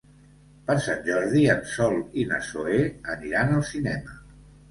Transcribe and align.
Per 0.69 0.75
Sant 0.85 1.03
Jordi 1.09 1.43
en 1.55 1.59
Sol 1.73 1.99
i 2.23 2.25
na 2.31 2.41
Zoè 2.47 2.79
aniran 3.17 3.55
al 3.59 3.63
cinema. 3.73 4.17